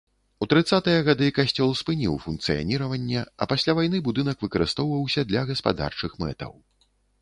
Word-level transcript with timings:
У 0.43 0.45
трыццатыя 0.53 1.01
гады 1.07 1.27
касцёл 1.39 1.75
спыніў 1.81 2.17
функцыяніраванне, 2.25 3.21
а 3.25 3.43
пасля 3.55 3.71
вайны 3.83 3.97
будынак 4.11 4.37
выкарыстоўваўся 4.49 5.21
для 5.33 5.49
гаспадарчых 5.55 6.11
мэтаў. 6.27 6.51